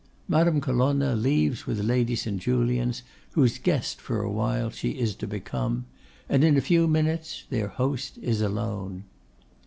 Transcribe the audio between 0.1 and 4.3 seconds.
Madame Colonna leaves with Lady St. Julians, whose guest for